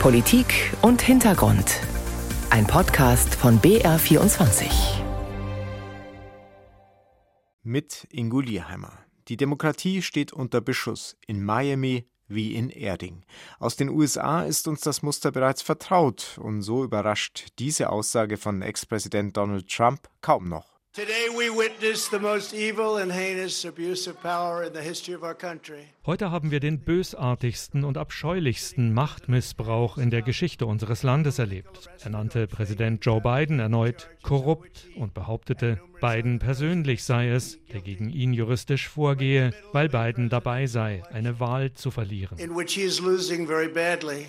[0.00, 1.80] Politik und Hintergrund.
[2.50, 4.70] Ein Podcast von BR24.
[7.64, 8.92] Mit Ingo Lierheimer.
[9.26, 13.24] Die Demokratie steht unter Beschuss in Miami wie in Erding.
[13.58, 18.62] Aus den USA ist uns das Muster bereits vertraut und so überrascht diese Aussage von
[18.62, 20.75] Ex-Präsident Donald Trump kaum noch.
[26.06, 31.90] Heute haben wir den bösartigsten und abscheulichsten Machtmissbrauch in der Geschichte unseres Landes erlebt.
[32.02, 38.08] Er nannte Präsident Joe Biden erneut korrupt und behauptete, Biden persönlich sei es, der gegen
[38.08, 42.38] ihn juristisch vorgehe, weil Biden dabei sei, eine Wahl zu verlieren.
[42.38, 44.28] In which he is losing very badly.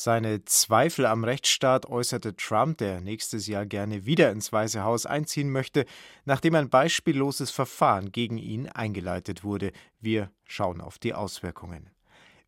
[0.00, 5.50] Seine Zweifel am Rechtsstaat äußerte Trump, der nächstes Jahr gerne wieder ins Weiße Haus einziehen
[5.50, 5.86] möchte,
[6.24, 9.72] nachdem ein beispielloses Verfahren gegen ihn eingeleitet wurde.
[9.98, 11.90] Wir schauen auf die Auswirkungen.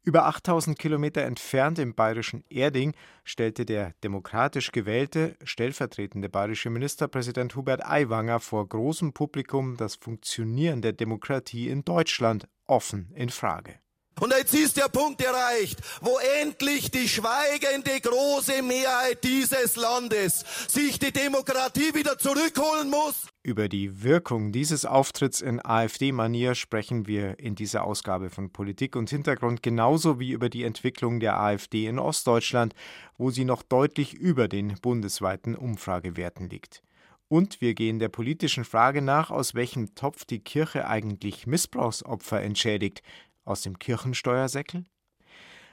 [0.04, 7.84] Über 8000 Kilometer entfernt im bayerischen Erding stellte der demokratisch gewählte, stellvertretende bayerische Ministerpräsident Hubert
[7.84, 13.80] Aiwanger vor großem Publikum das Funktionieren der Demokratie in Deutschland offen in Frage.
[14.20, 20.98] Und jetzt ist der Punkt erreicht, wo endlich die schweigende große Mehrheit dieses Landes sich
[20.98, 23.26] die Demokratie wieder zurückholen muss.
[23.42, 29.08] Über die Wirkung dieses Auftritts in AfD-Manier sprechen wir in dieser Ausgabe von Politik und
[29.08, 32.74] Hintergrund genauso wie über die Entwicklung der AfD in Ostdeutschland,
[33.16, 36.82] wo sie noch deutlich über den bundesweiten Umfragewerten liegt.
[37.28, 43.02] Und wir gehen der politischen Frage nach, aus welchem Topf die Kirche eigentlich Missbrauchsopfer entschädigt,
[43.44, 44.84] aus dem Kirchensteuersäckel?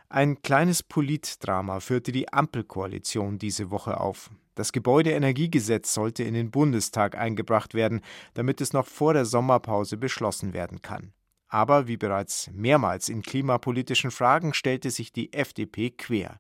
[0.10, 4.30] Ein kleines Politdrama führte die Ampelkoalition diese Woche auf.
[4.56, 8.02] Das Gebäudeenergiegesetz sollte in den Bundestag eingebracht werden,
[8.34, 11.14] damit es noch vor der Sommerpause beschlossen werden kann.
[11.50, 16.40] Aber wie bereits mehrmals in klimapolitischen Fragen stellte sich die FDP quer.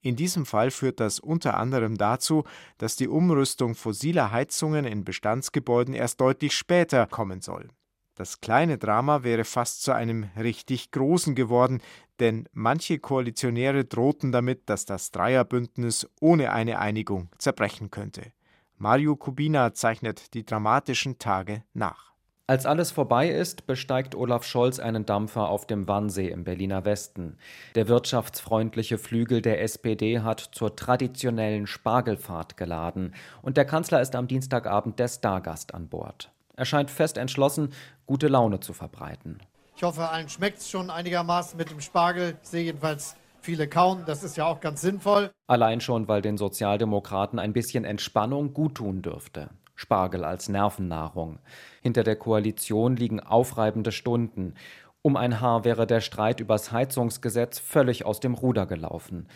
[0.00, 2.44] In diesem Fall führt das unter anderem dazu,
[2.78, 7.68] dass die Umrüstung fossiler Heizungen in Bestandsgebäuden erst deutlich später kommen soll.
[8.14, 11.80] Das kleine Drama wäre fast zu einem richtig großen geworden,
[12.20, 18.32] denn manche Koalitionäre drohten damit, dass das Dreierbündnis ohne eine Einigung zerbrechen könnte.
[18.76, 22.14] Mario Kubina zeichnet die dramatischen Tage nach.
[22.46, 27.38] Als alles vorbei ist, besteigt Olaf Scholz einen Dampfer auf dem Wannsee im Berliner Westen.
[27.74, 34.28] Der wirtschaftsfreundliche Flügel der SPD hat zur traditionellen Spargelfahrt geladen und der Kanzler ist am
[34.28, 36.30] Dienstagabend der Stargast an Bord.
[36.56, 37.72] Er scheint fest entschlossen,
[38.06, 39.38] gute Laune zu verbreiten.
[39.76, 42.36] Ich hoffe, allen schmeckt es schon einigermaßen mit dem Spargel.
[42.42, 44.04] Ich sehe jedenfalls viele kauen.
[44.06, 45.30] Das ist ja auch ganz sinnvoll.
[45.46, 49.50] Allein schon, weil den Sozialdemokraten ein bisschen Entspannung guttun dürfte.
[49.74, 51.40] Spargel als Nervennahrung.
[51.82, 54.54] Hinter der Koalition liegen aufreibende Stunden.
[55.02, 59.28] Um ein Haar wäre der Streit übers Heizungsgesetz völlig aus dem Ruder gelaufen.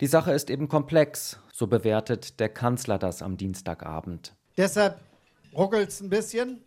[0.00, 4.34] Die Sache ist eben komplex, so bewertet der Kanzler das am Dienstagabend.
[4.56, 4.98] Deshalb
[5.54, 6.60] ruckelt es ein bisschen,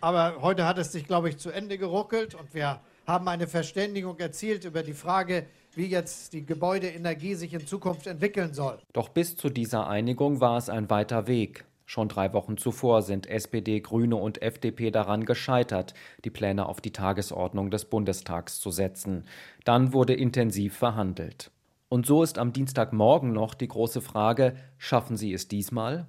[0.00, 4.18] aber heute hat es sich, glaube ich, zu Ende geruckelt und wir haben eine Verständigung
[4.18, 8.78] erzielt über die Frage, wie jetzt die Gebäudeenergie sich in Zukunft entwickeln soll.
[8.92, 11.64] Doch bis zu dieser Einigung war es ein weiter Weg.
[11.86, 16.92] Schon drei Wochen zuvor sind SPD, Grüne und FDP daran gescheitert, die Pläne auf die
[16.92, 19.24] Tagesordnung des Bundestags zu setzen.
[19.64, 21.50] Dann wurde intensiv verhandelt.
[21.88, 26.06] Und so ist am Dienstagmorgen noch die große Frage, schaffen Sie es diesmal?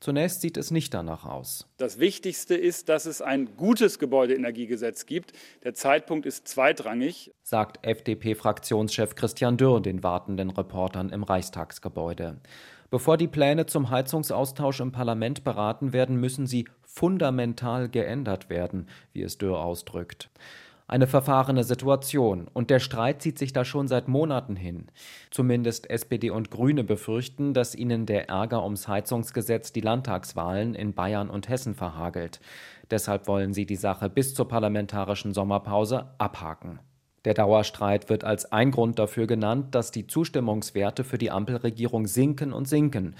[0.00, 1.68] Zunächst sieht es nicht danach aus.
[1.76, 5.34] Das Wichtigste ist, dass es ein gutes Gebäudeenergiegesetz gibt.
[5.62, 12.40] Der Zeitpunkt ist zweitrangig, sagt FDP-Fraktionschef Christian Dürr den wartenden Reportern im Reichstagsgebäude.
[12.88, 19.22] Bevor die Pläne zum Heizungsaustausch im Parlament beraten werden, müssen sie fundamental geändert werden, wie
[19.22, 20.30] es Dürr ausdrückt
[20.90, 24.88] eine verfahrene Situation und der Streit zieht sich da schon seit Monaten hin.
[25.30, 31.30] Zumindest SPD und Grüne befürchten, dass ihnen der Ärger ums Heizungsgesetz die Landtagswahlen in Bayern
[31.30, 32.40] und Hessen verhagelt.
[32.90, 36.80] Deshalb wollen sie die Sache bis zur parlamentarischen Sommerpause abhaken.
[37.24, 42.52] Der Dauerstreit wird als ein Grund dafür genannt, dass die Zustimmungswerte für die Ampelregierung sinken
[42.52, 43.14] und sinken,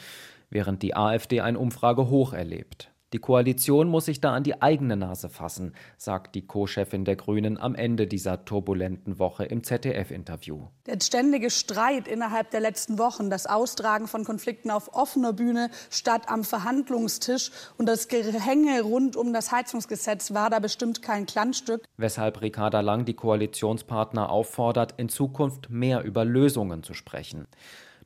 [0.49, 2.90] während die AfD ein Umfragehoch erlebt.
[3.13, 7.59] Die Koalition muss sich da an die eigene Nase fassen, sagt die Co-Chefin der Grünen
[7.59, 10.69] am Ende dieser turbulenten Woche im ZDF-Interview.
[10.87, 16.29] Der ständige Streit innerhalb der letzten Wochen, das Austragen von Konflikten auf offener Bühne statt
[16.29, 21.83] am Verhandlungstisch und das Gehänge rund um das Heizungsgesetz war da bestimmt kein Kleinstück.
[21.97, 27.49] Weshalb Ricarda Lang die Koalitionspartner auffordert, in Zukunft mehr über Lösungen zu sprechen.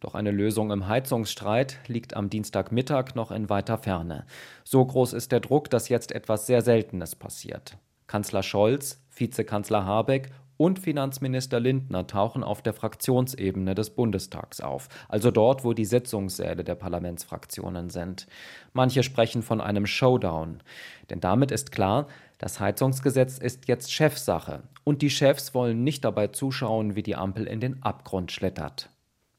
[0.04, 4.26] Doch eine Lösung im Heizungsstreit liegt am Dienstagmittag noch in weiter Ferne.
[4.62, 7.78] So groß ist der Druck, dass jetzt etwas sehr Seltenes passiert.
[8.06, 15.30] Kanzler Scholz, Vizekanzler Habeck und Finanzminister Lindner tauchen auf der Fraktionsebene des Bundestags auf, also
[15.30, 18.26] dort, wo die Sitzungssäle der Parlamentsfraktionen sind.
[18.74, 20.62] Manche sprechen von einem Showdown,
[21.08, 26.26] denn damit ist klar, das Heizungsgesetz ist jetzt Chefsache und die Chefs wollen nicht dabei
[26.26, 28.90] zuschauen, wie die Ampel in den Abgrund schlittert.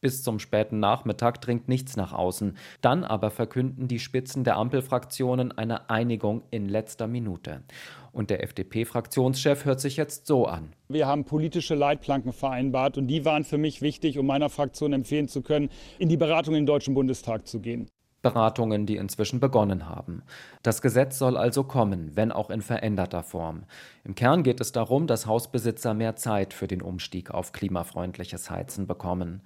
[0.05, 2.55] Bis zum späten Nachmittag dringt nichts nach außen.
[2.81, 7.63] Dann aber verkünden die Spitzen der Ampelfraktionen eine Einigung in letzter Minute.
[8.11, 10.73] Und der FDP-Fraktionschef hört sich jetzt so an.
[10.89, 15.27] Wir haben politische Leitplanken vereinbart und die waren für mich wichtig, um meiner Fraktion empfehlen
[15.27, 17.89] zu können, in die Beratung im Deutschen Bundestag zu gehen.
[18.25, 20.23] Beratungen, die inzwischen begonnen haben.
[20.63, 23.65] Das Gesetz soll also kommen, wenn auch in veränderter Form.
[24.03, 28.87] Im Kern geht es darum, dass Hausbesitzer mehr Zeit für den Umstieg auf klimafreundliches Heizen
[28.87, 29.43] bekommen.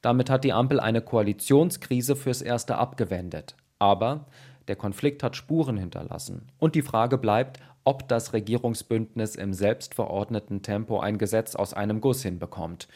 [0.00, 3.56] Damit hat die Ampel eine Koalitionskrise fürs Erste abgewendet.
[3.78, 4.26] Aber
[4.68, 6.52] der Konflikt hat Spuren hinterlassen.
[6.58, 12.22] Und die Frage bleibt, ob das Regierungsbündnis im selbstverordneten Tempo ein Gesetz aus einem Guss
[12.22, 12.86] hinbekommt.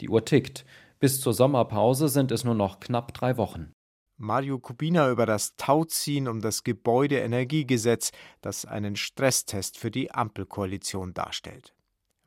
[0.00, 0.64] Die Uhr tickt.
[0.98, 3.72] Bis zur Sommerpause sind es nur noch knapp drei Wochen.
[4.16, 8.10] Mario Kubina über das Tauziehen um das Gebäudeenergiegesetz,
[8.42, 11.74] das einen Stresstest für die Ampelkoalition darstellt.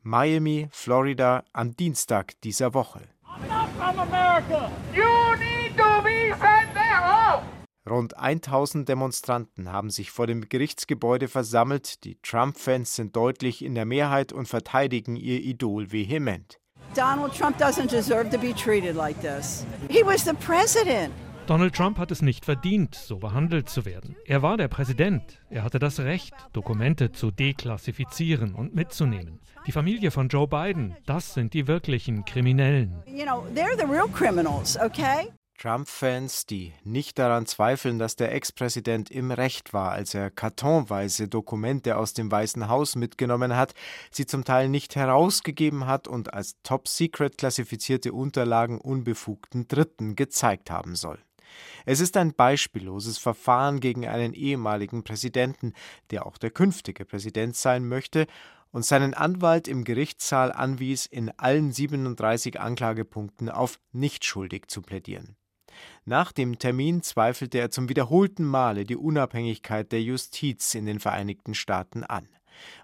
[0.02, 3.02] Miami, Florida, am Dienstag dieser Woche.
[7.90, 12.04] Rund 1000 Demonstranten haben sich vor dem Gerichtsgebäude versammelt.
[12.06, 16.60] Die Trump-Fans sind deutlich in der Mehrheit und verteidigen ihr Idol vehement.
[16.96, 19.66] Donald Trump doesn't deserve to be treated like this.
[19.90, 21.14] He was the president.
[21.46, 24.16] Donald Trump hat es nicht verdient, so behandelt zu werden.
[24.26, 25.42] Er war der Präsident.
[25.50, 29.42] Er hatte das Recht, Dokumente zu deklassifizieren und mitzunehmen.
[29.68, 33.04] Die Familie von Joe Biden, das sind die wirklichen Kriminellen.
[33.06, 35.34] You know, they're the real criminals, okay?
[35.58, 41.98] Trump-Fans, die nicht daran zweifeln, dass der Ex-Präsident im Recht war, als er kartonweise Dokumente
[41.98, 43.74] aus dem Weißen Haus mitgenommen hat,
[44.12, 50.96] sie zum Teil nicht herausgegeben hat und als Top-Secret klassifizierte Unterlagen unbefugten Dritten gezeigt haben
[50.96, 51.20] soll.
[51.86, 55.74] Es ist ein beispielloses Verfahren gegen einen ehemaligen Präsidenten,
[56.12, 58.28] der auch der künftige Präsident sein möchte
[58.72, 65.36] und seinen Anwalt im Gerichtssaal anwies, in allen 37 Anklagepunkten auf nicht schuldig zu plädieren.
[66.06, 71.54] Nach dem Termin zweifelte er zum wiederholten Male die Unabhängigkeit der Justiz in den Vereinigten
[71.54, 72.28] Staaten an.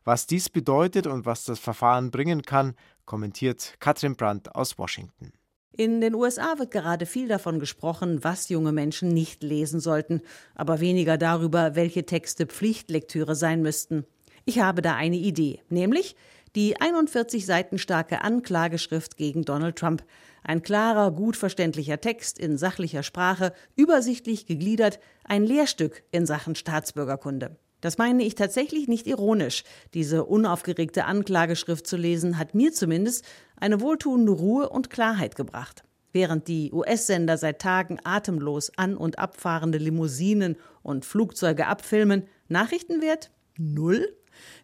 [0.04, 2.76] Was dies bedeutet und was das Verfahren bringen kann,
[3.06, 5.34] kommentiert Katrin Brandt aus Washington.
[5.72, 10.22] In den USA wird gerade viel davon gesprochen, was junge Menschen nicht lesen sollten,
[10.56, 14.06] aber weniger darüber, welche Texte Pflichtlektüre sein müssten.
[14.46, 16.16] Ich habe da eine Idee, nämlich
[16.56, 20.04] die 41 Seiten starke Anklageschrift gegen Donald Trump.
[20.44, 27.58] Ein klarer, gut verständlicher Text in sachlicher Sprache, übersichtlich gegliedert, ein Lehrstück in Sachen Staatsbürgerkunde.
[27.82, 29.64] Das meine ich tatsächlich nicht ironisch.
[29.94, 33.26] Diese unaufgeregte Anklageschrift zu lesen, hat mir zumindest
[33.58, 35.84] eine wohltuende Ruhe und Klarheit gebracht.
[36.12, 44.16] Während die US-Sender seit Tagen atemlos an- und abfahrende Limousinen und Flugzeuge abfilmen, Nachrichtenwert null?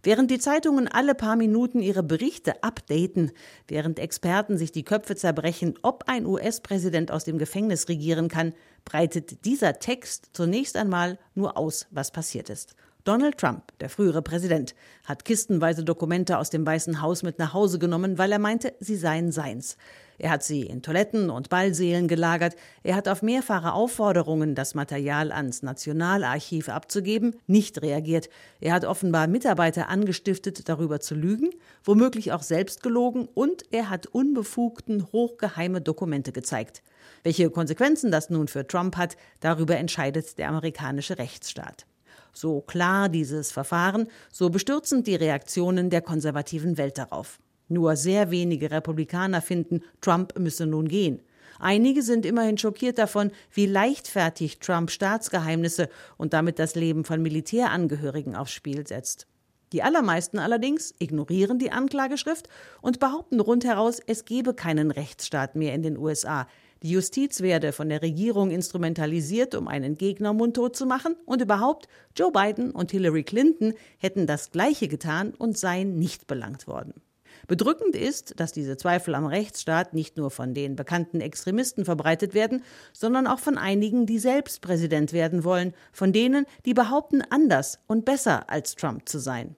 [0.03, 3.31] Während die Zeitungen alle paar Minuten ihre Berichte updaten,
[3.67, 8.53] während Experten sich die Köpfe zerbrechen, ob ein US-Präsident aus dem Gefängnis regieren kann,
[8.85, 12.75] breitet dieser Text zunächst einmal nur aus, was passiert ist.
[13.05, 14.73] Donald Trump, der frühere Präsident,
[15.03, 18.95] hat kistenweise Dokumente aus dem Weißen Haus mit nach Hause genommen, weil er meinte, sie
[18.95, 19.77] seien seins.
[20.17, 22.55] Er hat sie in Toiletten und Ballsälen gelagert.
[22.81, 28.27] Er hat auf mehrfache Aufforderungen, das Material ans Nationalarchiv abzugeben, nicht reagiert.
[28.59, 31.51] Er hat offenbar Mitarbeiter angestiftet, darüber zu lügen,
[31.83, 36.81] womöglich auch selbst gelogen und er hat unbefugten, hochgeheime Dokumente gezeigt.
[37.21, 41.85] Welche Konsequenzen das nun für Trump hat, darüber entscheidet der amerikanische Rechtsstaat.
[42.35, 47.39] So klar dieses Verfahren, so bestürzend die Reaktionen der konservativen Welt darauf.
[47.69, 51.21] Nur sehr wenige Republikaner finden, Trump müsse nun gehen.
[51.59, 55.87] Einige sind immerhin schockiert davon, wie leichtfertig Trump Staatsgeheimnisse
[56.17, 59.27] und damit das Leben von Militärangehörigen aufs Spiel setzt.
[59.71, 62.49] Die allermeisten allerdings ignorieren die Anklageschrift
[62.81, 66.47] und behaupten rundheraus, es gebe keinen Rechtsstaat mehr in den USA,
[66.83, 71.87] die Justiz werde von der Regierung instrumentalisiert, um einen Gegner mundtot zu machen und überhaupt
[72.15, 76.93] Joe Biden und Hillary Clinton hätten das Gleiche getan und seien nicht belangt worden.
[77.47, 82.63] Bedrückend ist, dass diese Zweifel am Rechtsstaat nicht nur von den bekannten Extremisten verbreitet werden,
[82.91, 88.05] sondern auch von einigen, die selbst Präsident werden wollen, von denen, die behaupten, anders und
[88.05, 89.55] besser als Trump zu sein.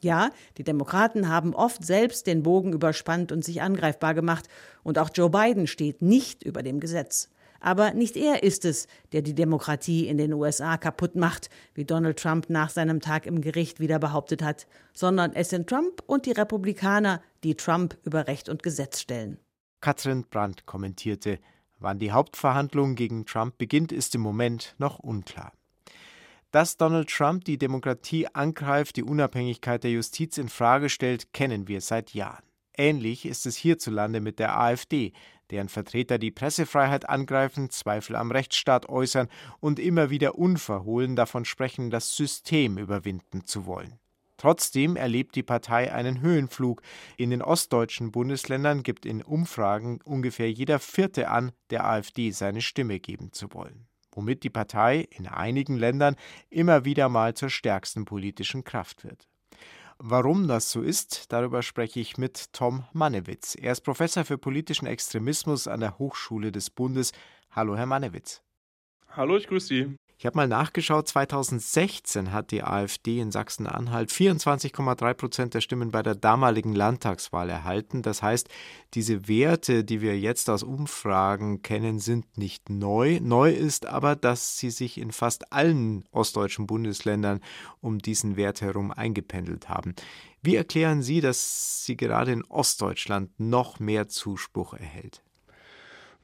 [0.00, 4.48] Ja, die Demokraten haben oft selbst den Bogen überspannt und sich angreifbar gemacht,
[4.82, 7.28] und auch Joe Biden steht nicht über dem Gesetz.
[7.60, 12.18] Aber nicht er ist es, der die Demokratie in den USA kaputt macht, wie Donald
[12.18, 16.32] Trump nach seinem Tag im Gericht wieder behauptet hat, sondern es sind Trump und die
[16.32, 19.38] Republikaner, die Trump über Recht und Gesetz stellen.
[19.80, 21.38] Katrin Brandt kommentierte,
[21.78, 25.52] wann die Hauptverhandlung gegen Trump beginnt, ist im Moment noch unklar.
[26.50, 31.82] Dass Donald Trump die Demokratie angreift, die Unabhängigkeit der Justiz in Frage stellt, kennen wir
[31.82, 32.44] seit Jahren.
[32.74, 35.12] Ähnlich ist es hierzulande mit der AfD,
[35.50, 39.28] deren Vertreter die Pressefreiheit angreifen, Zweifel am Rechtsstaat äußern
[39.60, 43.98] und immer wieder unverhohlen davon sprechen, das System überwinden zu wollen.
[44.38, 46.80] Trotzdem erlebt die Partei einen Höhenflug.
[47.16, 53.00] In den ostdeutschen Bundesländern gibt in Umfragen ungefähr jeder Vierte an, der AfD seine Stimme
[53.00, 53.88] geben zu wollen,
[54.18, 56.16] womit die Partei in einigen Ländern
[56.50, 59.28] immer wieder mal zur stärksten politischen Kraft wird.
[59.98, 63.54] Warum das so ist, darüber spreche ich mit Tom Mannewitz.
[63.54, 67.12] Er ist Professor für politischen Extremismus an der Hochschule des Bundes.
[67.52, 68.42] Hallo, Herr Mannewitz.
[69.08, 69.96] Hallo, ich grüße Sie.
[70.20, 76.02] Ich habe mal nachgeschaut, 2016 hat die AfD in Sachsen-Anhalt 24,3 Prozent der Stimmen bei
[76.02, 78.02] der damaligen Landtagswahl erhalten.
[78.02, 78.48] Das heißt,
[78.94, 83.20] diese Werte, die wir jetzt aus Umfragen kennen, sind nicht neu.
[83.22, 87.40] Neu ist aber, dass sie sich in fast allen ostdeutschen Bundesländern
[87.80, 89.94] um diesen Wert herum eingependelt haben.
[90.42, 95.22] Wie erklären Sie, dass sie gerade in Ostdeutschland noch mehr Zuspruch erhält?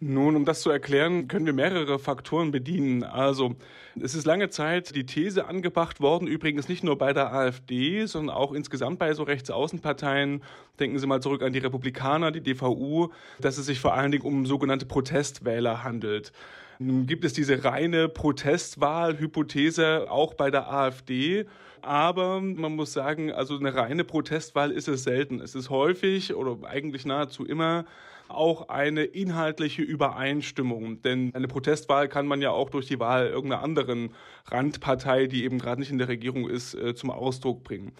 [0.06, 3.04] Nun, um das zu erklären, können wir mehrere Faktoren bedienen.
[3.04, 3.56] Also,
[3.98, 8.36] es ist lange Zeit die These angebracht worden, übrigens nicht nur bei der AfD, sondern
[8.36, 10.42] auch insgesamt bei so Rechtsaußenparteien.
[10.78, 14.24] Denken Sie mal zurück an die Republikaner, die DVU, dass es sich vor allen Dingen
[14.24, 16.32] um sogenannte Protestwähler handelt.
[16.78, 21.46] Nun gibt es diese reine Protestwahl-Hypothese auch bei der AfD.
[21.80, 25.40] Aber man muss sagen, also eine reine Protestwahl ist es selten.
[25.40, 27.86] Es ist häufig oder eigentlich nahezu immer
[28.34, 31.02] auch eine inhaltliche Übereinstimmung.
[31.02, 34.10] Denn eine Protestwahl kann man ja auch durch die Wahl irgendeiner anderen
[34.46, 37.92] Randpartei, die eben gerade nicht in der Regierung ist, äh, zum Ausdruck bringen.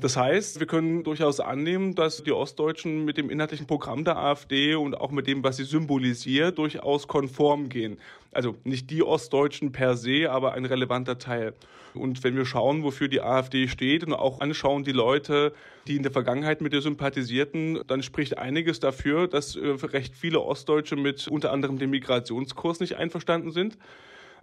[0.00, 4.74] Das heißt, wir können durchaus annehmen, dass die Ostdeutschen mit dem inhaltlichen Programm der AfD
[4.74, 7.98] und auch mit dem, was sie symbolisiert, durchaus konform gehen.
[8.32, 11.54] Also nicht die Ostdeutschen per se, aber ein relevanter Teil.
[11.94, 15.52] Und wenn wir schauen, wofür die AfD steht und auch anschauen die Leute,
[15.86, 20.40] die in der Vergangenheit mit ihr sympathisierten, dann spricht einiges dafür, dass äh, recht viele
[20.40, 23.76] Ostdeutsche mit unter anderem dem Migrationskurs nicht einverstanden sind.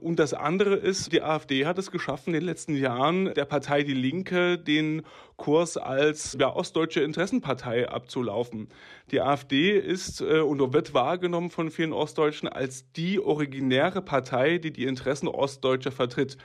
[0.01, 3.83] Und das andere ist, die AfD hat es geschaffen, in den letzten Jahren der Partei
[3.83, 5.03] Die Linke den
[5.35, 8.69] Kurs als ja, ostdeutsche Interessenpartei abzulaufen.
[9.11, 14.71] Die AfD ist äh, und wird wahrgenommen von vielen Ostdeutschen als die originäre Partei, die
[14.71, 16.37] die Interessen Ostdeutscher vertritt.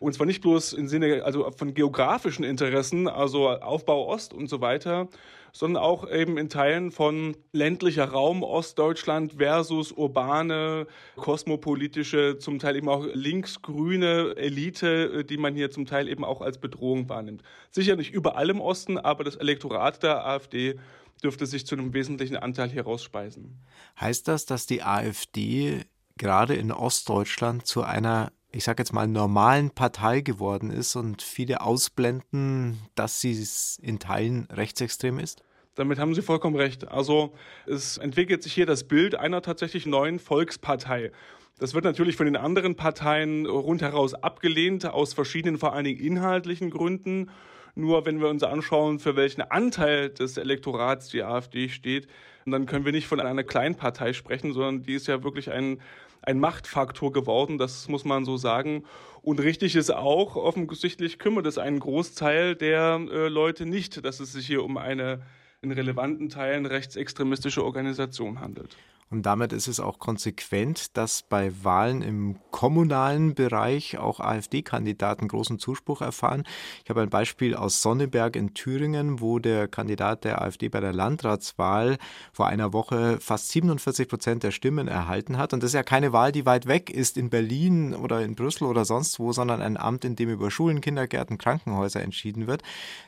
[0.00, 4.60] Und zwar nicht bloß im Sinne also von geografischen Interessen, also Aufbau Ost und so
[4.60, 5.08] weiter,
[5.52, 10.86] sondern auch eben in Teilen von ländlicher Raum Ostdeutschland versus urbane,
[11.16, 16.58] kosmopolitische, zum Teil eben auch linksgrüne Elite, die man hier zum Teil eben auch als
[16.58, 17.42] Bedrohung wahrnimmt.
[17.70, 20.78] Sicher nicht überall im Osten, aber das Elektorat der AfD
[21.22, 23.58] dürfte sich zu einem wesentlichen Anteil hier rausspeisen.
[23.98, 25.86] Heißt das, dass die AfD
[26.18, 31.60] gerade in Ostdeutschland zu einer ich sage jetzt mal, normalen Partei geworden ist und viele
[31.60, 33.46] ausblenden, dass sie
[33.82, 35.42] in Teilen rechtsextrem ist?
[35.74, 36.88] Damit haben Sie vollkommen recht.
[36.88, 37.34] Also
[37.66, 41.12] es entwickelt sich hier das Bild einer tatsächlich neuen Volkspartei.
[41.58, 46.70] Das wird natürlich von den anderen Parteien rundheraus abgelehnt, aus verschiedenen, vor allen Dingen inhaltlichen
[46.70, 47.30] Gründen.
[47.74, 52.08] Nur wenn wir uns anschauen, für welchen Anteil des Elektorats die AfD steht,
[52.46, 55.80] dann können wir nicht von einer Kleinpartei sprechen, sondern die ist ja wirklich ein
[56.26, 58.84] ein Machtfaktor geworden, das muss man so sagen.
[59.22, 64.32] Und richtig ist auch, offensichtlich kümmert es einen Großteil der äh, Leute nicht, dass es
[64.32, 65.22] sich hier um eine
[65.62, 68.76] in relevanten Teilen rechtsextremistische Organisation handelt.
[69.08, 75.60] Und damit ist es auch konsequent, dass bei Wahlen im kommunalen Bereich auch AfD-Kandidaten großen
[75.60, 76.42] Zuspruch erfahren.
[76.82, 80.92] Ich habe ein Beispiel aus Sonneberg in Thüringen, wo der Kandidat der AfD bei der
[80.92, 81.98] Landratswahl
[82.32, 85.52] vor einer Woche fast 47 Prozent der Stimmen erhalten hat.
[85.52, 88.64] Und das ist ja keine Wahl, die weit weg ist in Berlin oder in Brüssel
[88.64, 92.62] oder sonst wo, sondern ein Amt, in dem über Schulen, Kindergärten, Krankenhäuser entschieden wird.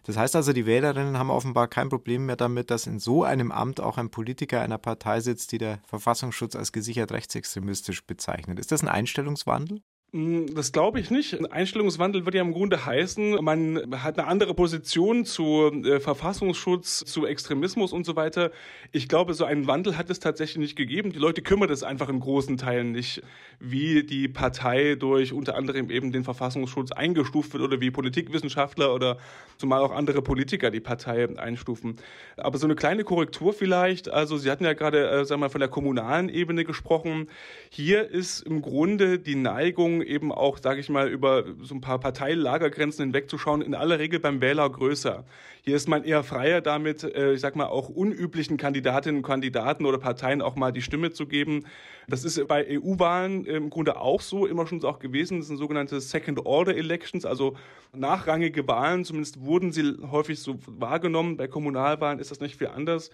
[0.05, 3.51] Das heißt also, die Wählerinnen haben offenbar kein Problem mehr damit, dass in so einem
[3.51, 8.59] Amt auch ein Politiker einer Partei sitzt, die der Verfassungsschutz als gesichert rechtsextremistisch bezeichnet.
[8.59, 9.83] Ist das ein Einstellungswandel?
[10.13, 11.39] Hm, das glaube ich nicht.
[11.39, 17.05] Ein Einstellungswandel würde ja im Grunde heißen, man hat eine andere Position zu äh, Verfassungsschutz,
[17.05, 18.51] zu Extremismus und so weiter.
[18.91, 21.13] Ich glaube, so einen Wandel hat es tatsächlich nicht gegeben.
[21.13, 23.23] Die Leute kümmert es einfach in großen Teilen nicht,
[23.61, 29.19] wie die Partei durch unter anderem eben den Verfassungsschutz eingestuft wird oder wie Politikwissenschaftler oder
[29.59, 31.97] zumal auch andere Politiker die Partei einstufen.
[32.39, 34.09] Aber so eine kleine Korrektur vielleicht.
[34.09, 37.29] Also Sie hatten ja gerade, äh, sagen wir mal, von der kommunalen Ebene gesprochen.
[37.69, 41.99] Hier ist im Grunde die Neigung, eben auch, sage ich mal, über so ein paar
[41.99, 45.25] Parteilagergrenzen hinwegzuschauen, in aller Regel beim Wähler größer.
[45.63, 49.87] Hier ist man eher freier damit, äh, ich sag mal, auch unüblichen Kandidatinnen und Kandidaten
[49.87, 51.65] oder Parteien auch mal die Stimme zu geben.
[52.09, 55.39] Das ist bei EU-Wahlen im Grunde auch so, immer schon auch gewesen.
[55.39, 57.57] Das sind sogenannte Second-Order-Elections, also
[57.93, 59.05] nachrangige Wahlen.
[59.05, 61.37] Zumindest wurden sie häufig so wahrgenommen.
[61.37, 63.11] Bei Kommunalwahlen ist das nicht viel anders.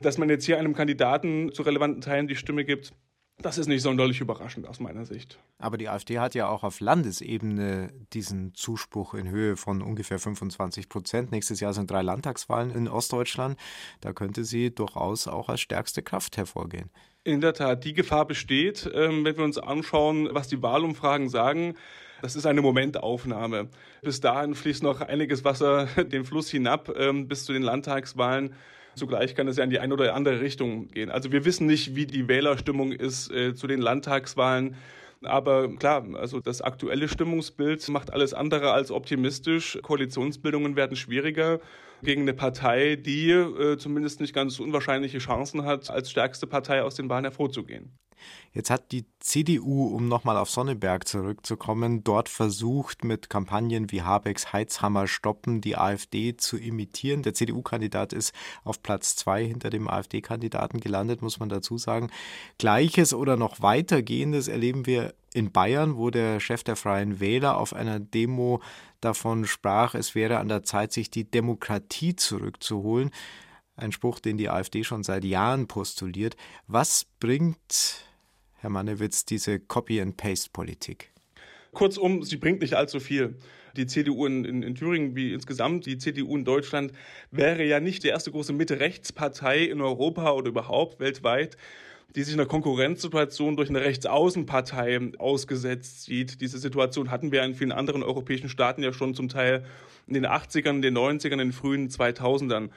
[0.00, 2.92] Dass man jetzt hier einem Kandidaten zu relevanten Teilen die Stimme gibt,
[3.40, 5.38] das ist nicht sonderlich überraschend aus meiner Sicht.
[5.58, 10.88] Aber die AfD hat ja auch auf Landesebene diesen Zuspruch in Höhe von ungefähr 25
[10.88, 11.30] Prozent.
[11.30, 13.58] Nächstes Jahr sind drei Landtagswahlen in Ostdeutschland.
[14.00, 16.90] Da könnte sie durchaus auch als stärkste Kraft hervorgehen.
[17.22, 21.74] In der Tat, die Gefahr besteht, ähm, wenn wir uns anschauen, was die Wahlumfragen sagen.
[22.22, 23.68] Das ist eine Momentaufnahme.
[24.02, 28.54] Bis dahin fließt noch einiges Wasser den Fluss hinab ähm, bis zu den Landtagswahlen.
[28.98, 31.10] Zugleich kann es ja in die eine oder andere Richtung gehen.
[31.10, 34.76] Also wir wissen nicht, wie die Wählerstimmung ist äh, zu den Landtagswahlen.
[35.22, 39.78] Aber klar, also das aktuelle Stimmungsbild macht alles andere als optimistisch.
[39.82, 41.60] Koalitionsbildungen werden schwieriger
[42.02, 46.94] gegen eine Partei, die äh, zumindest nicht ganz unwahrscheinliche Chancen hat, als stärkste Partei aus
[46.94, 47.90] den Wahlen hervorzugehen.
[48.52, 54.52] Jetzt hat die CDU, um nochmal auf Sonneberg zurückzukommen, dort versucht, mit Kampagnen wie Habecks
[54.52, 57.22] Heizhammer stoppen, die AfD zu imitieren.
[57.22, 58.34] Der CDU-Kandidat ist
[58.64, 62.10] auf Platz zwei hinter dem AfD-Kandidaten gelandet, muss man dazu sagen.
[62.58, 67.74] Gleiches oder noch weitergehendes erleben wir in Bayern, wo der Chef der Freien Wähler auf
[67.74, 68.60] einer Demo
[69.00, 73.10] davon sprach, es wäre an der Zeit, sich die Demokratie zurückzuholen.
[73.76, 76.36] Ein Spruch, den die AfD schon seit Jahren postuliert.
[76.66, 78.07] Was bringt
[78.60, 81.12] Herr Mannewitz, diese Copy-and-Paste-Politik?
[81.72, 83.36] Kurzum, sie bringt nicht allzu viel.
[83.76, 86.92] Die CDU in, in, in, Thüringen wie insgesamt die CDU in Deutschland
[87.30, 91.56] wäre ja nicht die erste große Mitte-Rechts-Partei in Europa oder überhaupt weltweit,
[92.16, 96.40] die sich in einer Konkurrenzsituation durch eine Rechtsaußenpartei ausgesetzt sieht.
[96.40, 99.64] Diese Situation hatten wir in vielen anderen europäischen Staaten ja schon zum Teil
[100.08, 102.70] in den 80ern, in den 90ern, in den frühen 2000ern.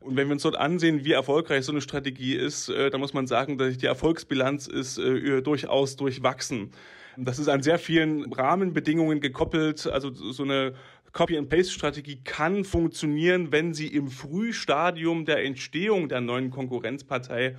[0.00, 3.14] Und wenn wir uns dort ansehen, wie erfolgreich so eine Strategie ist, äh, dann muss
[3.14, 6.70] man sagen, dass die Erfolgsbilanz ist äh, durchaus durchwachsen.
[7.16, 9.88] Das ist an sehr vielen Rahmenbedingungen gekoppelt.
[9.88, 10.74] Also so eine
[11.12, 17.56] Copy-and-Paste-Strategie kann funktionieren, wenn sie im Frühstadium der Entstehung der neuen Konkurrenzpartei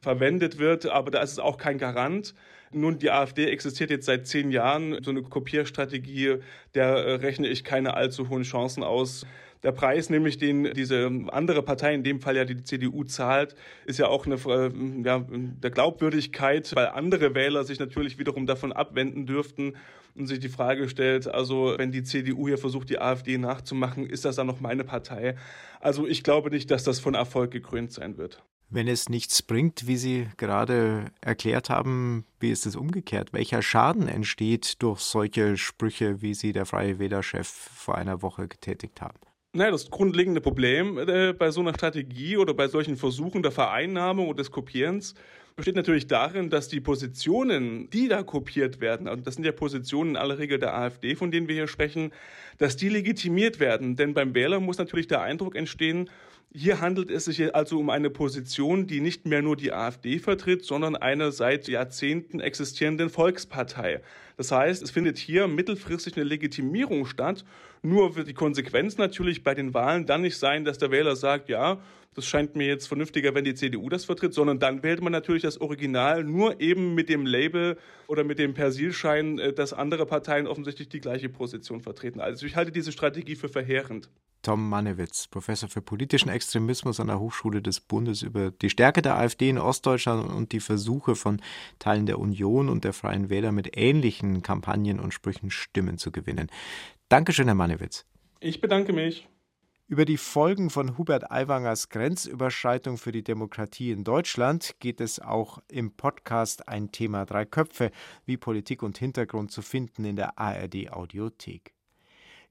[0.00, 2.34] verwendet wird, aber da ist es auch kein Garant.
[2.72, 5.02] Nun, die AfD existiert jetzt seit zehn Jahren.
[5.02, 6.38] So eine Kopierstrategie,
[6.74, 9.26] der äh, rechne ich keine allzu hohen Chancen aus.
[9.62, 13.54] Der Preis, nämlich den diese andere Partei, in dem Fall ja die CDU zahlt,
[13.86, 14.72] ist ja auch eine äh,
[15.04, 19.76] ja, der Glaubwürdigkeit, weil andere Wähler sich natürlich wiederum davon abwenden dürften
[20.16, 24.24] und sich die Frage stellt, also wenn die CDU hier versucht, die AfD nachzumachen, ist
[24.24, 25.36] das dann noch meine Partei?
[25.80, 28.42] Also ich glaube nicht, dass das von Erfolg gekrönt sein wird.
[28.68, 33.34] Wenn es nichts bringt, wie Sie gerade erklärt haben, wie ist es umgekehrt?
[33.34, 39.02] Welcher Schaden entsteht durch solche Sprüche, wie Sie der Freie Wähler-Chef vor einer Woche getätigt
[39.02, 39.18] haben?
[39.54, 44.28] Naja, das grundlegende Problem äh, bei so einer Strategie oder bei solchen Versuchen der Vereinnahmung
[44.28, 45.14] und des Kopierens
[45.56, 50.12] besteht natürlich darin, dass die Positionen, die da kopiert werden, also das sind ja Positionen
[50.12, 52.12] in aller Regel der AfD, von denen wir hier sprechen,
[52.56, 53.94] dass die legitimiert werden.
[53.94, 56.08] Denn beim Wähler muss natürlich der Eindruck entstehen,
[56.54, 60.64] hier handelt es sich also um eine Position, die nicht mehr nur die AfD vertritt,
[60.64, 64.02] sondern eine seit Jahrzehnten existierenden Volkspartei.
[64.36, 67.44] Das heißt, es findet hier mittelfristig eine Legitimierung statt.
[67.82, 71.48] Nur wird die Konsequenz natürlich bei den Wahlen dann nicht sein, dass der Wähler sagt,
[71.48, 71.80] ja,
[72.14, 75.42] das scheint mir jetzt vernünftiger, wenn die CDU das vertritt, sondern dann wählt man natürlich
[75.42, 80.46] das Original nur eben mit dem Label oder mit dem Persilschein, äh, dass andere Parteien
[80.46, 82.20] offensichtlich die gleiche Position vertreten.
[82.20, 84.10] Also ich halte diese Strategie für verheerend.
[84.42, 89.16] Tom Mannewitz, Professor für politischen Extremismus an der Hochschule des Bundes, über die Stärke der
[89.16, 91.40] AfD in Ostdeutschland und die Versuche von
[91.78, 96.48] Teilen der Union und der Freien Wähler mit ähnlichen Kampagnen und Sprüchen Stimmen zu gewinnen.
[97.08, 98.04] Dankeschön, Herr Mannewitz.
[98.40, 99.28] Ich bedanke mich.
[99.86, 105.58] Über die Folgen von Hubert Aiwangers Grenzüberschreitung für die Demokratie in Deutschland geht es auch
[105.68, 107.90] im Podcast Ein Thema Drei Köpfe,
[108.24, 111.74] wie Politik und Hintergrund zu finden in der ARD Audiothek.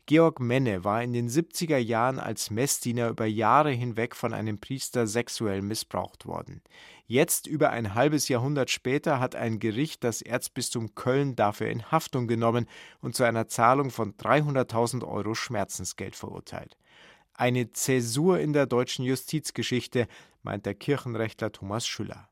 [0.07, 5.07] Georg Menne war in den 70er Jahren als Messdiener über Jahre hinweg von einem Priester
[5.07, 6.61] sexuell missbraucht worden.
[7.05, 12.27] Jetzt, über ein halbes Jahrhundert später, hat ein Gericht das Erzbistum Köln dafür in Haftung
[12.27, 12.67] genommen
[13.01, 16.77] und zu einer Zahlung von 300.000 Euro Schmerzensgeld verurteilt.
[17.33, 20.07] Eine Zäsur in der deutschen Justizgeschichte,
[20.43, 22.30] meint der Kirchenrechtler Thomas Schüller.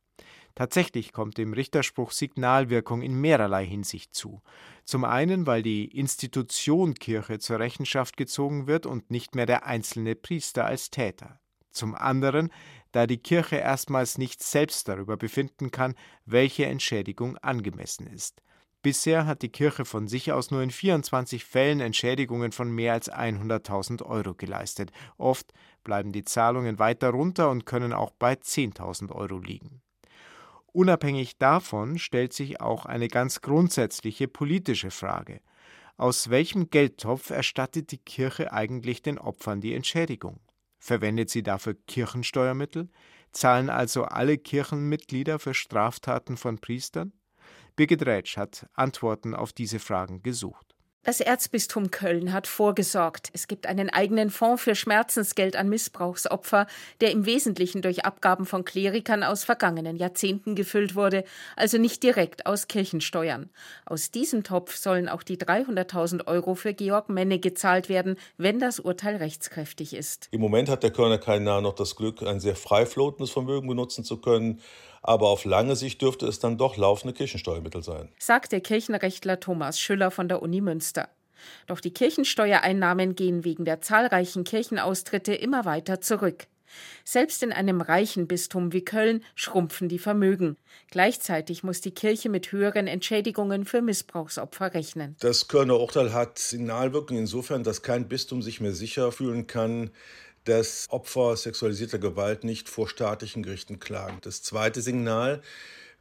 [0.56, 4.42] Tatsächlich kommt dem Richterspruch Signalwirkung in mehrerlei Hinsicht zu.
[4.84, 10.16] Zum einen, weil die Institution Kirche zur Rechenschaft gezogen wird und nicht mehr der einzelne
[10.16, 11.40] Priester als Täter.
[11.72, 12.52] Zum anderen,
[12.92, 18.42] da die Kirche erstmals nicht selbst darüber befinden kann, welche Entschädigung angemessen ist.
[18.82, 23.12] Bisher hat die Kirche von sich aus nur in 24 Fällen Entschädigungen von mehr als
[23.12, 24.92] 100.000 Euro geleistet.
[25.18, 25.52] Oft
[25.84, 29.82] bleiben die Zahlungen weiter runter und können auch bei 10.000 Euro liegen.
[30.72, 35.42] Unabhängig davon stellt sich auch eine ganz grundsätzliche politische Frage.
[35.98, 40.40] Aus welchem Geldtopf erstattet die Kirche eigentlich den Opfern die Entschädigung?
[40.78, 42.90] Verwendet sie dafür Kirchensteuermittel?
[43.32, 47.14] Zahlen also alle Kirchenmitglieder für Straftaten von Priestern?
[47.76, 50.69] Birgit Rätsch hat Antworten auf diese Fragen gesucht.
[51.04, 53.30] Das Erzbistum Köln hat vorgesorgt.
[53.32, 56.68] Es gibt einen eigenen Fonds für Schmerzensgeld an Missbrauchsopfer,
[57.00, 61.24] der im Wesentlichen durch Abgaben von Klerikern aus vergangenen Jahrzehnten gefüllt wurde,
[61.56, 63.50] also nicht direkt aus Kirchensteuern.
[63.86, 68.82] Aus diesem Topf sollen auch die 300.000 Euro für Georg Menne gezahlt werden, wenn das
[68.82, 70.28] Urteil rechtskräftig ist.
[70.32, 74.04] Im Moment hat der Kölner keiner noch das Glück, ein sehr frei flotendes Vermögen benutzen
[74.04, 74.60] zu können
[75.02, 78.10] aber auf lange Sicht dürfte es dann doch laufende Kirchensteuermittel sein.
[78.20, 81.10] Sagt der Kirchenrechtler Thomas Schüller von der Uni Münster.
[81.68, 86.48] Doch die Kirchensteuereinnahmen gehen wegen der zahlreichen Kirchenaustritte immer weiter zurück.
[87.04, 90.56] Selbst in einem reichen Bistum wie Köln schrumpfen die Vermögen.
[90.92, 95.16] Gleichzeitig muss die Kirche mit höheren Entschädigungen für Missbrauchsopfer rechnen.
[95.20, 99.92] Das Kölner Urteil hat Signalwirkung insofern, dass kein Bistum sich mehr sicher fühlen kann,
[100.46, 104.18] dass Opfer sexualisierter Gewalt nicht vor staatlichen Gerichten klagen.
[104.22, 105.42] Das zweite Signal,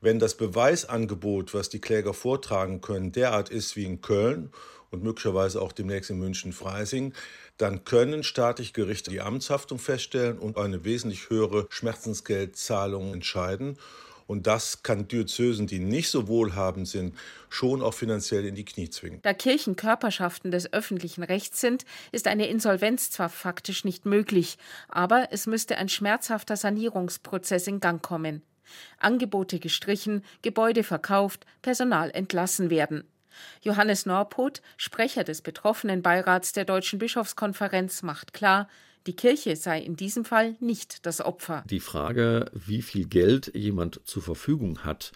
[0.01, 4.51] wenn das Beweisangebot, was die Kläger vortragen können, derart ist wie in Köln
[4.91, 7.13] und möglicherweise auch demnächst in München-Freising,
[7.57, 13.77] dann können staatliche Gerichte die Amtshaftung feststellen und eine wesentlich höhere Schmerzensgeldzahlung entscheiden.
[14.29, 17.17] Und das kann Diözesen, die nicht so wohlhabend sind,
[17.49, 19.21] schon auch finanziell in die Knie zwingen.
[19.23, 24.59] Da Kirchen Körperschaften des öffentlichen Rechts sind, ist eine Insolvenz zwar faktisch nicht möglich,
[24.91, 28.43] aber es müsste ein schmerzhafter Sanierungsprozess in Gang kommen.
[28.99, 33.05] Angebote gestrichen, Gebäude verkauft, Personal entlassen werden.
[33.63, 38.69] Johannes Norpoth, Sprecher des betroffenen Beirats der Deutschen Bischofskonferenz, macht klar,
[39.09, 41.65] die Kirche sei in diesem Fall nicht das Opfer.
[41.71, 45.13] Die Frage, wie viel Geld jemand zur Verfügung hat,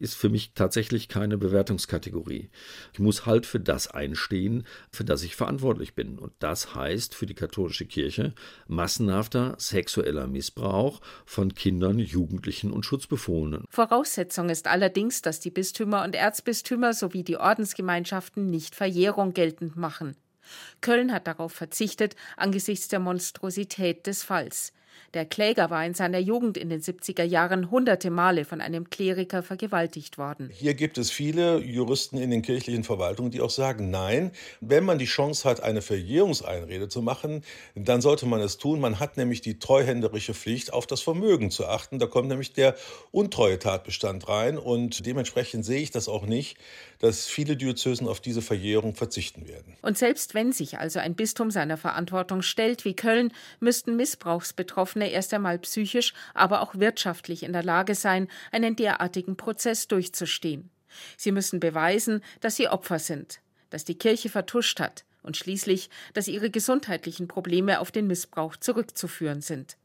[0.00, 2.50] ist für mich tatsächlich keine Bewertungskategorie.
[2.92, 6.18] Ich muss halt für das einstehen, für das ich verantwortlich bin.
[6.18, 8.34] Und das heißt für die katholische Kirche
[8.66, 13.64] massenhafter sexueller Missbrauch von Kindern, Jugendlichen und Schutzbefohlenen.
[13.70, 20.16] Voraussetzung ist allerdings, dass die Bistümer und Erzbistümer sowie die Ordensgemeinschaften nicht Verjährung geltend machen.
[20.80, 24.72] Köln hat darauf verzichtet angesichts der Monstrosität des Falls.
[25.14, 29.42] Der Kläger war in seiner Jugend in den 70er Jahren hunderte Male von einem Kleriker
[29.42, 30.50] vergewaltigt worden.
[30.52, 34.30] Hier gibt es viele Juristen in den kirchlichen Verwaltungen, die auch sagen, nein,
[34.60, 37.42] wenn man die Chance hat, eine Verjährungseinrede zu machen,
[37.74, 38.80] dann sollte man es tun.
[38.80, 41.98] Man hat nämlich die treuhänderische Pflicht, auf das Vermögen zu achten.
[41.98, 42.74] Da kommt nämlich der
[43.12, 46.58] Untreue-Tatbestand rein und dementsprechend sehe ich das auch nicht,
[46.98, 49.76] dass viele Diözesen auf diese Verjährung verzichten werden.
[49.82, 55.34] Und selbst wenn sich also ein Bistum seiner Verantwortung stellt wie Köln, müssten Missbrauchsbetroffene erst
[55.34, 60.70] einmal psychisch, aber auch wirtschaftlich in der Lage sein, einen derartigen Prozess durchzustehen.
[61.16, 66.28] Sie müssen beweisen, dass sie Opfer sind, dass die Kirche vertuscht hat und schließlich, dass
[66.28, 69.76] ihre gesundheitlichen Probleme auf den Missbrauch zurückzuführen sind.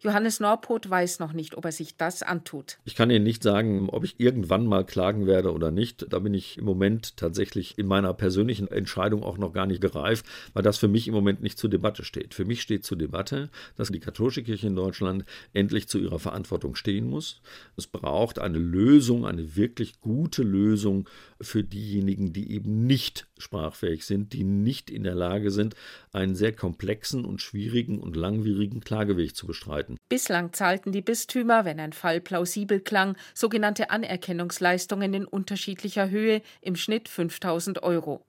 [0.00, 2.78] Johannes Norpoth weiß noch nicht, ob er sich das antut.
[2.84, 6.12] Ich kann Ihnen nicht sagen, ob ich irgendwann mal klagen werde oder nicht.
[6.12, 10.26] Da bin ich im Moment tatsächlich in meiner persönlichen Entscheidung auch noch gar nicht gereift,
[10.52, 12.34] weil das für mich im Moment nicht zur Debatte steht.
[12.34, 16.74] Für mich steht zur Debatte, dass die katholische Kirche in Deutschland endlich zu ihrer Verantwortung
[16.74, 17.40] stehen muss.
[17.76, 21.08] Es braucht eine Lösung, eine wirklich gute Lösung
[21.40, 25.74] für diejenigen, die eben nicht sprachfähig sind, die nicht in der Lage sind,
[26.12, 29.98] einen sehr komplexen und schwierigen und langwierigen Klageweg zu bestreiten streiten.
[30.08, 36.76] Bislang zahlten die Bistümer, wenn ein Fall plausibel klang, sogenannte Anerkennungsleistungen in unterschiedlicher Höhe, im
[36.76, 38.24] Schnitt 5000 Euro.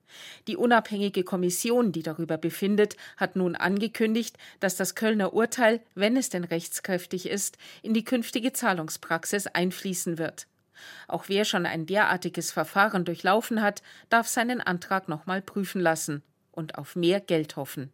[0.46, 6.28] Die unabhängige Kommission, die darüber befindet, hat nun angekündigt, dass das Kölner Urteil, wenn es
[6.28, 10.46] denn rechtskräftig ist, in die künftige Zahlungspraxis einfließen wird.
[11.08, 16.22] Auch wer schon ein derartiges Verfahren durchlaufen hat, darf seinen Antrag nochmal prüfen lassen.
[16.52, 17.92] und auf mehr Geld hoffen.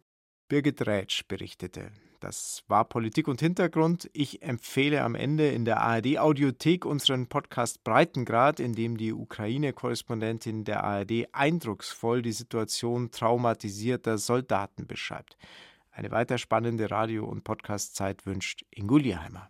[0.49, 1.91] Birgit Rätsch berichtete.
[2.27, 4.09] Das war Politik und Hintergrund.
[4.11, 10.83] Ich empfehle am Ende in der ARD-Audiothek unseren Podcast Breitengrad, in dem die Ukraine-Korrespondentin der
[10.83, 15.37] ARD eindrucksvoll die Situation traumatisierter Soldaten beschreibt.
[15.89, 19.49] Eine weiter spannende Radio- und Podcastzeit wünscht Ingo Lierheimer.